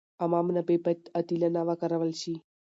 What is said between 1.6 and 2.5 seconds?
وکارول شي.